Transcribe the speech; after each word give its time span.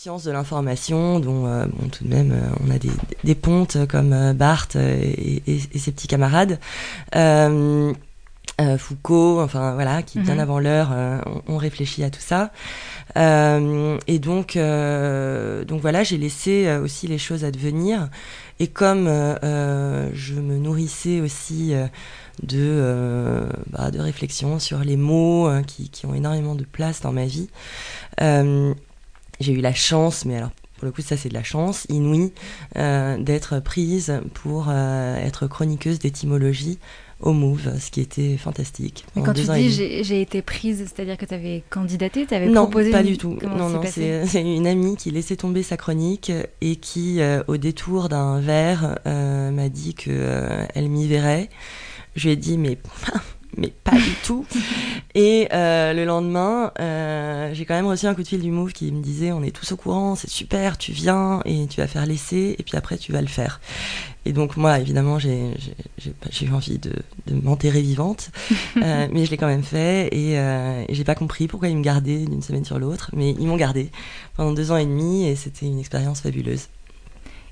sciences 0.00 0.24
de 0.24 0.30
l'information, 0.30 1.20
dont 1.20 1.42
bon, 1.42 1.88
tout 1.92 2.04
de 2.04 2.08
même 2.08 2.34
on 2.66 2.70
a 2.70 2.78
des, 2.78 2.88
des 3.22 3.34
pontes 3.34 3.76
comme 3.86 4.32
Barthes 4.32 4.76
et, 4.76 5.42
et, 5.46 5.78
ses 5.78 5.92
petits 5.92 6.08
camarades. 6.08 6.58
Foucault, 8.78 9.40
enfin 9.40 9.74
voilà, 9.74 10.02
qui 10.02 10.18
bien 10.20 10.34
mhm. 10.34 10.40
avant 10.40 10.58
l'heure 10.58 10.94
ont, 11.46 11.58
réfléchi 11.58 12.02
à 12.02 12.08
tout 12.08 12.20
ça. 12.20 12.50
et 13.14 14.18
donc, 14.18 14.56
donc 14.56 15.80
voilà, 15.82 16.02
j'ai 16.02 16.16
laissé 16.16 16.74
aussi 16.82 17.06
les 17.06 17.18
choses 17.18 17.44
advenir. 17.44 18.08
Et 18.58 18.68
comme 18.68 19.04
je 19.04 20.34
me 20.34 20.56
nourrissais 20.56 21.20
aussi 21.20 21.74
de, 22.42 22.58
euh, 22.58 23.48
bah, 23.68 23.90
de 23.90 23.98
réflexion 23.98 24.58
sur 24.58 24.78
les 24.80 24.96
mots 24.96 25.48
euh, 25.48 25.62
qui, 25.62 25.88
qui, 25.90 26.06
ont 26.06 26.14
énormément 26.14 26.54
de 26.54 26.64
place 26.64 27.00
dans 27.00 27.12
ma 27.12 27.26
vie. 27.26 27.48
Euh, 28.20 28.74
j'ai 29.40 29.52
eu 29.52 29.60
la 29.60 29.74
chance, 29.74 30.24
mais 30.24 30.36
alors 30.36 30.50
pour 30.76 30.86
le 30.86 30.92
coup 30.92 31.02
ça 31.02 31.16
c'est 31.16 31.28
de 31.28 31.34
la 31.34 31.42
chance 31.42 31.86
inouïe, 31.90 32.32
d'être 32.74 33.60
prise 33.60 34.20
pour 34.34 34.70
être 34.70 35.46
chroniqueuse 35.46 35.98
d'étymologie 35.98 36.78
au 37.20 37.34
Move, 37.34 37.78
ce 37.78 37.90
qui 37.90 38.00
était 38.00 38.38
fantastique. 38.38 39.04
Mais 39.14 39.22
quand 39.22 39.34
tu 39.34 39.42
dis 39.42 39.70
j'ai 39.70 40.22
été 40.22 40.40
prise, 40.40 40.78
c'est-à-dire 40.78 41.18
que 41.18 41.26
tu 41.26 41.34
avais 41.34 41.62
candidaté, 41.68 42.24
tu 42.26 42.34
avais 42.34 42.46
non, 42.46 42.62
proposé 42.62 42.90
pas 42.90 43.02
du 43.02 43.18
tout. 43.18 43.38
non, 43.42 43.68
non, 43.68 43.82
c'est 43.86 44.40
une 44.40 44.66
amie 44.66 44.96
qui 44.96 45.10
laissait 45.10 45.36
tomber 45.36 45.62
sa 45.62 45.76
chronique 45.76 46.32
et 46.62 46.76
qui, 46.76 47.20
au 47.46 47.56
détour 47.56 48.08
d'un 48.08 48.40
verre, 48.40 48.98
m'a 49.04 49.68
dit 49.68 49.94
qu'elle 49.94 50.68
elle 50.74 50.88
m'y 50.88 51.06
verrait. 51.06 51.50
Je 52.16 52.24
lui 52.24 52.32
ai 52.32 52.36
dit, 52.36 52.58
mais, 52.58 52.78
mais 53.56 53.72
pas 53.84 53.96
du 53.96 54.14
tout. 54.24 54.46
Et 55.14 55.48
euh, 55.52 55.92
le 55.92 56.04
lendemain, 56.04 56.72
euh, 56.78 57.50
j'ai 57.52 57.64
quand 57.64 57.74
même 57.74 57.86
reçu 57.86 58.06
un 58.06 58.14
coup 58.14 58.22
de 58.22 58.28
fil 58.28 58.40
du 58.40 58.50
Move 58.50 58.72
qui 58.72 58.90
me 58.92 59.02
disait, 59.02 59.32
on 59.32 59.42
est 59.42 59.50
tous 59.50 59.72
au 59.72 59.76
courant, 59.76 60.14
c'est 60.14 60.30
super, 60.30 60.78
tu 60.78 60.92
viens 60.92 61.40
et 61.44 61.66
tu 61.66 61.80
vas 61.80 61.86
faire 61.86 62.06
l'essai, 62.06 62.54
et 62.58 62.62
puis 62.62 62.76
après 62.76 62.96
tu 62.96 63.12
vas 63.12 63.20
le 63.20 63.26
faire. 63.26 63.60
Et 64.26 64.32
donc 64.32 64.56
moi, 64.56 64.78
évidemment, 64.78 65.18
j'ai 65.18 65.54
eu 66.42 66.52
envie 66.52 66.78
de, 66.78 66.92
de 67.26 67.34
m'enterrer 67.34 67.80
vivante, 67.80 68.30
euh, 68.76 69.08
mais 69.12 69.24
je 69.24 69.30
l'ai 69.30 69.36
quand 69.36 69.46
même 69.46 69.62
fait 69.62 70.08
et, 70.08 70.34
et 70.34 70.94
j'ai 70.94 71.04
pas 71.04 71.14
compris 71.14 71.48
pourquoi 71.48 71.68
ils 71.68 71.76
me 71.76 71.82
gardaient 71.82 72.26
d'une 72.26 72.42
semaine 72.42 72.64
sur 72.64 72.78
l'autre, 72.78 73.10
mais 73.14 73.30
ils 73.30 73.46
m'ont 73.46 73.56
gardé 73.56 73.90
pendant 74.36 74.52
deux 74.52 74.70
ans 74.72 74.76
et 74.76 74.86
demi 74.86 75.26
et 75.26 75.36
c'était 75.36 75.66
une 75.66 75.78
expérience 75.78 76.20
fabuleuse. 76.20 76.68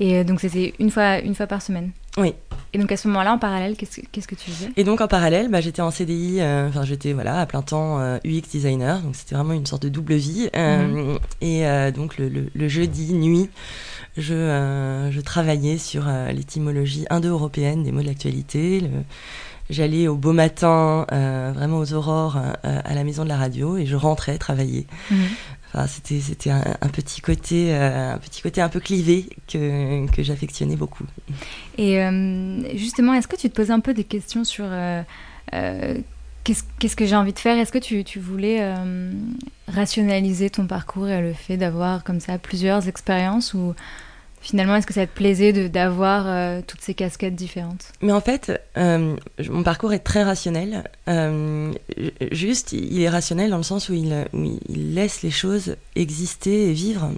Et 0.00 0.24
donc 0.24 0.40
c'était 0.40 0.74
une 0.78 0.90
fois, 0.90 1.18
une 1.20 1.34
fois 1.34 1.46
par 1.46 1.60
semaine? 1.60 1.90
Oui. 2.16 2.34
Et 2.72 2.78
donc 2.78 2.92
à 2.92 2.96
ce 2.96 3.08
moment-là, 3.08 3.32
en 3.32 3.38
parallèle, 3.38 3.76
qu'est-ce, 3.76 4.00
qu'est-ce 4.12 4.28
que 4.28 4.34
tu 4.34 4.50
faisais? 4.50 4.70
Et 4.76 4.84
donc 4.84 5.00
en 5.00 5.08
parallèle, 5.08 5.48
bah, 5.48 5.60
j'étais 5.60 5.82
en 5.82 5.90
CDI, 5.90 6.40
euh, 6.40 6.68
enfin 6.68 6.84
j'étais 6.84 7.12
voilà, 7.12 7.40
à 7.40 7.46
plein 7.46 7.62
temps 7.62 7.98
euh, 7.98 8.18
UX 8.24 8.42
designer, 8.50 9.00
donc 9.00 9.16
c'était 9.16 9.34
vraiment 9.34 9.54
une 9.54 9.66
sorte 9.66 9.82
de 9.82 9.88
double 9.88 10.14
vie. 10.14 10.48
Mhm. 10.54 11.18
Et 11.40 11.64
donc 11.92 12.18
le, 12.18 12.28
le, 12.28 12.68
jeudi, 12.68 13.14
nuit, 13.14 13.48
je, 14.16 15.08
je 15.10 15.20
travaillais 15.20 15.78
sur 15.78 16.04
l'étymologie 16.32 17.06
indo-européenne 17.10 17.82
des 17.82 17.92
mots 17.92 18.02
de 18.02 18.06
l'actualité. 18.06 18.82
J'allais 19.70 20.08
au 20.08 20.16
beau 20.16 20.32
matin, 20.32 21.06
vraiment 21.10 21.78
aux 21.78 21.92
aurores, 21.94 22.36
à 22.62 22.94
la 22.94 23.04
maison 23.04 23.24
de 23.24 23.28
la 23.28 23.36
radio, 23.36 23.76
et 23.76 23.86
je 23.86 23.96
rentrais 23.96 24.36
travailler. 24.36 24.86
Mhm 25.10 25.28
c'était 25.86 26.20
c'était 26.20 26.50
un, 26.50 26.88
petit 26.92 27.20
côté 27.20 27.72
euh, 27.72 28.14
un 28.14 28.18
petit 28.18 28.42
côté 28.42 28.60
un 28.60 28.68
peu 28.68 28.80
clivé 28.80 29.28
que, 29.48 30.06
que 30.10 30.22
j'affectionnais 30.22 30.76
beaucoup. 30.76 31.04
Et 31.78 32.00
euh, 32.00 32.76
justement, 32.76 33.14
est-ce 33.14 33.28
que 33.28 33.36
tu 33.36 33.48
te 33.48 33.54
poses 33.54 33.70
un 33.70 33.80
peu 33.80 33.94
des 33.94 34.04
questions 34.04 34.44
sur 34.44 34.66
euh, 34.68 35.02
qu'est-ce 36.44 36.64
qu'est-ce 36.78 36.96
que 36.96 37.06
j'ai 37.06 37.16
envie 37.16 37.32
de 37.32 37.38
faire? 37.38 37.56
Est-ce 37.56 37.72
que 37.72 37.78
tu, 37.78 38.02
tu 38.04 38.18
voulais 38.18 38.74
rationaliser 39.68 40.50
ton 40.50 40.66
parcours 40.66 41.08
et 41.08 41.20
le 41.20 41.32
fait 41.32 41.56
d'avoir 41.56 42.02
comme 42.02 42.20
ça 42.20 42.38
plusieurs 42.38 42.88
expériences 42.88 43.54
ou 43.54 43.74
Finalement, 44.42 44.76
est-ce 44.76 44.86
que 44.86 44.94
ça 44.94 45.06
te 45.06 45.14
plaisait 45.14 45.68
d'avoir 45.68 46.24
euh, 46.26 46.60
toutes 46.66 46.80
ces 46.80 46.94
casquettes 46.94 47.34
différentes? 47.34 47.92
Mais 48.00 48.12
en 48.12 48.22
fait, 48.22 48.58
euh, 48.78 49.16
mon 49.50 49.62
parcours 49.62 49.92
est 49.92 49.98
très 49.98 50.22
rationnel. 50.22 50.84
Euh, 51.08 51.72
juste, 52.32 52.72
il 52.72 53.02
est 53.02 53.10
rationnel 53.10 53.50
dans 53.50 53.58
le 53.58 53.62
sens 53.62 53.90
où 53.90 53.94
il, 53.94 54.26
il 54.68 54.94
laisse 54.94 55.22
les 55.22 55.30
choses 55.30 55.76
exister 55.94 56.70
et 56.70 56.72
vivre. 56.72 57.10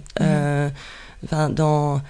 Enfin, 1.23 1.49
dans 1.49 2.01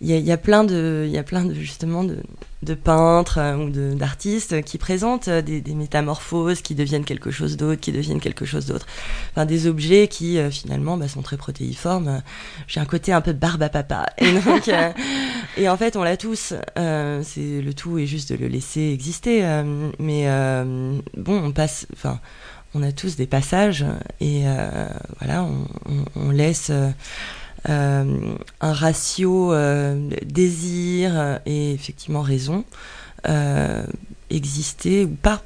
il 0.00 0.10
y, 0.10 0.30
a, 0.30 0.36
plein 0.36 0.62
de, 0.62 1.04
il 1.06 1.10
y 1.10 1.18
a 1.18 1.24
plein 1.24 1.44
de 1.44 1.52
justement 1.54 2.04
de, 2.04 2.18
de 2.62 2.74
peintres 2.74 3.38
euh, 3.38 3.56
ou 3.56 3.96
d'artistes 3.96 4.62
qui 4.62 4.78
présentent 4.78 5.26
euh, 5.26 5.42
des, 5.42 5.60
des, 5.60 5.74
métamorphoses 5.74 6.62
qui 6.62 6.76
deviennent 6.76 7.04
quelque 7.04 7.32
chose 7.32 7.56
d'autre, 7.56 7.80
qui 7.80 7.90
deviennent 7.90 8.20
quelque 8.20 8.44
chose 8.44 8.66
d'autre. 8.66 8.86
Enfin, 9.32 9.44
des 9.44 9.66
objets 9.66 10.06
qui 10.06 10.38
euh, 10.38 10.50
finalement 10.50 10.96
bah, 10.96 11.08
sont 11.08 11.22
très 11.22 11.36
protéiformes. 11.36 12.22
J'ai 12.68 12.78
un 12.78 12.84
côté 12.84 13.12
un 13.12 13.20
peu 13.20 13.32
barbe 13.32 13.62
à 13.64 13.68
papa. 13.68 14.06
Et, 14.18 14.30
donc, 14.30 14.70
et 15.56 15.68
en 15.68 15.76
fait, 15.76 15.96
on 15.96 16.04
l'a 16.04 16.16
tous. 16.16 16.54
c'est 16.76 17.60
le 17.60 17.72
tout 17.72 17.98
est 17.98 18.06
juste 18.06 18.32
de 18.32 18.36
le 18.36 18.46
laisser 18.46 18.92
exister. 18.92 19.42
mais 19.98 20.26
bon, 21.16 21.42
on 21.42 21.50
passe. 21.50 21.88
Enfin, 21.92 22.20
on 22.74 22.82
a 22.82 22.92
tous 22.92 23.16
des 23.16 23.26
passages 23.26 23.84
et 24.20 24.44
voilà, 25.18 25.42
on, 25.42 25.66
on, 25.88 26.04
on 26.14 26.30
laisse 26.30 26.70
euh, 26.70 26.90
un 27.64 28.38
ratio 28.60 29.52
euh, 29.52 30.08
désir 30.24 31.40
et 31.44 31.72
effectivement 31.72 32.22
raison 32.22 32.64
euh, 33.28 33.84
exister 34.30 35.04
ou 35.04 35.14
pas. 35.14 35.42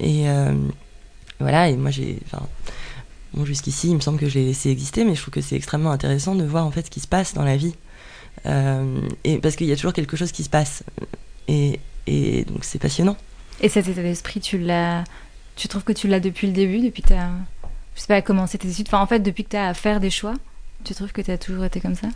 Et 0.00 0.26
voilà, 1.40 1.68
et 1.68 1.76
moi 1.76 1.90
j'ai. 1.90 2.18
Bon, 3.34 3.44
jusqu'ici, 3.44 3.90
il 3.90 3.96
me 3.96 4.00
semble 4.00 4.18
que 4.18 4.28
je 4.28 4.38
l'ai 4.38 4.46
laissé 4.46 4.70
exister, 4.70 5.04
mais 5.04 5.14
je 5.14 5.20
trouve 5.20 5.34
que 5.34 5.42
c'est 5.42 5.56
extrêmement 5.56 5.90
intéressant 5.90 6.34
de 6.34 6.44
voir 6.44 6.64
en 6.64 6.70
fait 6.70 6.86
ce 6.86 6.90
qui 6.90 7.00
se 7.00 7.08
passe 7.08 7.34
dans 7.34 7.44
la 7.44 7.56
vie. 7.56 7.74
et 8.44 9.38
parce 9.38 9.56
qu'il 9.56 9.66
y 9.66 9.72
a 9.72 9.76
toujours 9.76 9.92
quelque 9.92 10.16
chose 10.16 10.32
qui 10.32 10.44
se 10.44 10.48
passe. 10.48 10.84
Et, 11.48 11.80
et 12.06 12.44
donc 12.44 12.64
c'est 12.64 12.78
passionnant. 12.78 13.16
Et 13.60 13.68
cet 13.68 13.88
état 13.88 14.02
d'esprit, 14.02 14.40
tu 14.40 14.58
l'as. 14.58 15.04
Tu 15.56 15.68
trouves 15.68 15.84
que 15.84 15.92
tu 15.92 16.08
l'as 16.08 16.20
depuis 16.20 16.46
le 16.46 16.52
début, 16.52 16.80
depuis 16.80 17.02
que 17.02 17.08
tu 17.08 17.14
as. 17.14 17.30
Je 17.94 18.00
sais 18.02 18.06
pas, 18.06 18.20
commencé 18.20 18.58
tes 18.58 18.68
études, 18.68 18.88
enfin 18.88 19.00
en 19.00 19.06
fait, 19.06 19.20
depuis 19.20 19.44
que 19.44 19.50
tu 19.50 19.56
as 19.56 19.68
à 19.68 19.74
faire 19.74 20.00
des 20.00 20.10
choix? 20.10 20.34
Tu 20.86 20.94
trouves 20.94 21.12
que 21.12 21.20
tu 21.20 21.30
as 21.30 21.38
toujours 21.38 21.64
été 21.64 21.80
comme 21.80 21.94
ça? 21.94 22.08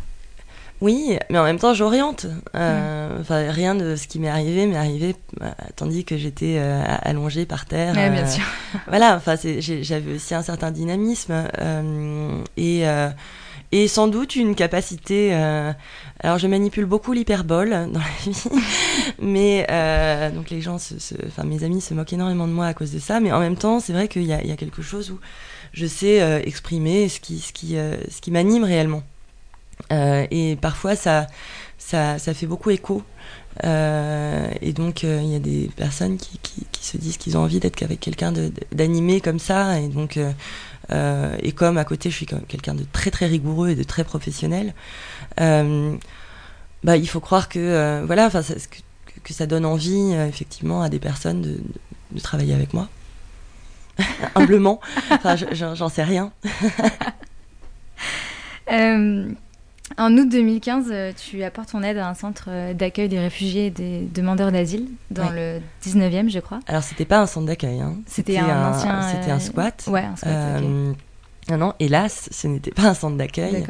Oui, 0.81 1.19
mais 1.28 1.38
en 1.38 1.44
même 1.44 1.58
temps, 1.58 1.75
j'oriente. 1.75 2.26
Euh, 2.54 3.19
rien 3.28 3.75
de 3.75 3.97
ce 3.97 4.08
qui 4.08 4.19
m'est 4.19 4.31
arrivé 4.31 4.66
m'est 4.66 4.76
arrivé 4.76 5.14
euh, 5.42 5.50
tandis 5.76 6.04
que 6.06 6.16
j'étais 6.16 6.56
euh, 6.58 6.82
allongée 7.03 7.44
par 7.44 7.66
terre. 7.66 7.94
Oui, 7.94 8.09
bien 8.09 8.26
sûr. 8.26 8.44
voilà, 8.88 9.20
j'avais 9.59 10.14
aussi 10.14 10.34
un 10.34 10.42
certain 10.42 10.70
dynamisme 10.70 11.34
et 12.56 12.84
et 13.72 13.88
sans 13.88 14.08
doute 14.08 14.36
une 14.36 14.54
capacité. 14.54 15.32
alors, 16.20 16.38
je 16.38 16.47
manipule 16.47 16.86
beaucoup 16.86 17.12
l'hyperbole 17.12 17.70
dans 17.92 18.00
la 18.00 18.25
vie, 18.25 18.44
mais 19.20 19.66
donc 20.34 20.50
les 20.50 20.60
gens, 20.60 20.76
enfin 21.26 21.44
mes 21.44 21.64
amis 21.64 21.80
se 21.80 21.94
moquent 21.94 22.12
énormément 22.12 22.47
de 22.47 22.53
moi 22.53 22.66
à 22.66 22.75
cause 22.75 22.92
de 22.92 22.98
ça. 22.98 23.20
Mais 23.20 23.32
en 23.32 23.41
même 23.41 23.56
temps, 23.56 23.80
c'est 23.80 23.92
vrai 23.92 24.09
qu'il 24.09 24.22
y, 24.22 24.26
y 24.26 24.32
a, 24.53 24.56
quelque 24.56 24.82
chose 24.82 25.10
où 25.10 25.20
je 25.72 25.86
sais 25.86 26.20
euh, 26.20 26.41
exprimer 26.44 27.09
ce 27.09 27.20
qui, 27.20 27.38
ce 27.38 27.53
qui, 27.53 27.76
euh, 27.76 27.97
ce 28.10 28.20
qui 28.20 28.30
m'anime 28.30 28.64
réellement. 28.64 29.03
Euh, 29.92 30.26
et 30.30 30.56
parfois, 30.56 30.97
ça, 30.97 31.26
ça, 31.78 32.19
ça, 32.19 32.34
fait 32.34 32.47
beaucoup 32.47 32.70
écho. 32.70 33.03
et 33.62 34.72
donc, 34.72 35.03
il 35.03 35.26
y 35.26 35.34
a 35.34 35.38
des 35.38 35.70
personnes 35.76 36.16
qui, 36.16 36.38
qui, 36.42 36.66
qui 36.70 36.84
se 36.84 36.97
disent 36.97 37.16
qu'ils 37.16 37.36
ont 37.36 37.41
envie 37.41 37.60
d'être 37.60 37.82
avec 37.82 38.00
quelqu'un 38.00 38.32
d'animé 38.72 39.20
comme 39.20 39.38
ça. 39.38 39.80
Et 39.80 39.88
donc, 39.88 40.19
et 40.91 41.53
comme 41.53 41.78
à 41.78 41.84
côté, 41.84 42.11
je 42.11 42.17
suis 42.17 42.27
quelqu'un 42.27 42.75
de 42.75 42.84
très 42.93 43.11
très 43.11 43.27
rigoureux 43.27 43.71
et 43.71 43.75
de 43.75 43.83
très 43.83 44.05
professionnel, 44.05 44.75
bah, 45.39 46.97
il 46.97 47.09
faut 47.09 47.21
croire 47.21 47.49
que 47.49 48.05
voilà, 48.06 48.27
enfin, 48.27 48.43
que, 48.43 49.33
ça 49.33 49.47
donne 49.47 49.65
envie 49.65 50.12
effectivement 50.12 50.83
à 50.83 50.89
des 50.89 50.99
personnes 50.99 51.43
de, 51.43 51.61
de 52.12 52.21
travailler 52.21 52.55
avec 52.55 52.75
moi. 52.75 52.89
humblement. 54.34 54.81
Enfin, 55.11 55.37
j'en 55.37 55.89
sais 55.89 56.03
rien. 56.03 56.33
Euh, 59.99 60.03
en 60.03 60.16
août 60.16 60.28
2015, 60.28 60.87
euh, 60.91 61.13
tu 61.16 61.42
apportes 61.42 61.71
ton 61.72 61.83
aide 61.83 61.98
à 61.98 62.09
un 62.09 62.15
centre 62.15 62.45
euh, 62.48 62.75
d'accueil 62.75 63.09
des 63.09 63.19
réfugiés 63.19 63.66
et 63.66 63.71
des 63.71 64.01
demandeurs 64.13 64.53
d'asile 64.53 64.89
dans 65.10 65.31
le 65.31 65.60
19e, 65.84 66.31
je 66.31 66.41
crois. 66.41 66.60
Alors, 66.66 66.83
c'était 66.83 67.04
pas 67.04 67.21
un 67.21 67.27
centre 67.27 67.47
d'accueil. 67.47 67.81
Hein. 67.81 67.97
C'était 68.07 68.39
un, 68.39 68.71
ancien. 68.71 69.03
C'était 69.03 69.31
un 69.31 69.41
squat. 69.41 69.84
Ouais, 69.89 70.04
un 70.04 70.16
squat. 70.16 70.63
Non, 71.48 71.57
non, 71.57 71.75
hélas, 71.81 72.28
ce 72.31 72.47
n'était 72.47 72.71
pas 72.71 72.84
un 72.84 72.95
centre 72.95 73.16
d'accueil, 73.16 73.65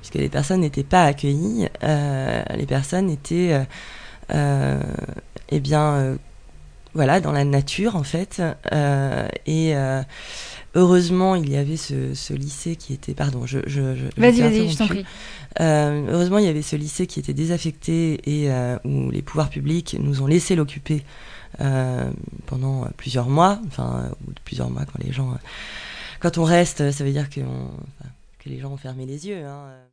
puisque 0.00 0.14
les 0.14 0.28
personnes 0.28 0.60
n'étaient 0.60 0.84
pas 0.84 1.04
accueillies. 1.04 1.68
les 1.82 2.66
personnes 2.66 3.10
étaient, 3.10 3.66
eh 4.30 5.60
bien, 5.60 6.16
voilà, 6.94 7.20
dans 7.20 7.32
la 7.32 7.44
nature 7.44 7.96
en 7.96 8.04
fait. 8.04 8.42
Euh, 8.72 9.28
et 9.46 9.76
euh, 9.76 10.02
heureusement, 10.74 11.34
il 11.34 11.50
y 11.50 11.56
avait 11.56 11.76
ce, 11.76 12.14
ce, 12.14 12.32
lycée 12.32 12.76
qui 12.76 12.92
était, 12.92 13.14
pardon, 13.14 13.46
je, 13.46 13.60
je, 13.66 13.94
je 13.94 14.20
vas-y, 14.20 14.40
vas-y, 14.40 14.68
je 14.70 14.78
t'en 14.78 14.86
prie. 14.86 15.04
Euh, 15.60 16.06
heureusement, 16.10 16.38
il 16.38 16.44
y 16.44 16.48
avait 16.48 16.62
ce 16.62 16.76
lycée 16.76 17.06
qui 17.06 17.20
était 17.20 17.34
désaffecté 17.34 18.20
et 18.24 18.50
euh, 18.50 18.76
où 18.84 19.10
les 19.10 19.22
pouvoirs 19.22 19.50
publics 19.50 19.96
nous 20.00 20.22
ont 20.22 20.26
laissé 20.26 20.56
l'occuper 20.56 21.04
euh, 21.60 22.10
pendant 22.46 22.88
plusieurs 22.96 23.28
mois, 23.28 23.60
enfin 23.68 24.10
plusieurs 24.44 24.70
mois 24.70 24.84
quand 24.84 24.98
les 25.04 25.12
gens, 25.12 25.36
quand 26.18 26.38
on 26.38 26.44
reste, 26.44 26.90
ça 26.90 27.04
veut 27.04 27.12
dire 27.12 27.30
que, 27.30 27.40
on, 27.40 27.70
que 28.40 28.48
les 28.48 28.58
gens 28.58 28.72
ont 28.72 28.76
fermé 28.76 29.06
les 29.06 29.28
yeux. 29.28 29.44
Hein. 29.44 29.74